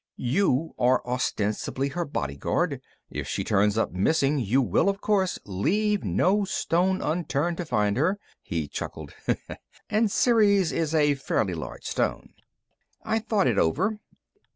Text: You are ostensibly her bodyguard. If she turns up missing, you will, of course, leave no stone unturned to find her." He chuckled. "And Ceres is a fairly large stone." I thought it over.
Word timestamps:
You 0.17 0.73
are 0.79 1.05
ostensibly 1.05 1.89
her 1.89 2.05
bodyguard. 2.05 2.81
If 3.11 3.27
she 3.27 3.43
turns 3.43 3.77
up 3.77 3.91
missing, 3.91 4.39
you 4.39 4.59
will, 4.59 4.89
of 4.89 4.99
course, 4.99 5.37
leave 5.45 6.03
no 6.03 6.43
stone 6.43 7.03
unturned 7.03 7.57
to 7.57 7.65
find 7.65 7.95
her." 7.97 8.17
He 8.41 8.67
chuckled. 8.67 9.13
"And 9.91 10.09
Ceres 10.11 10.71
is 10.71 10.95
a 10.95 11.13
fairly 11.13 11.53
large 11.53 11.83
stone." 11.85 12.33
I 13.03 13.19
thought 13.19 13.45
it 13.45 13.59
over. 13.59 13.99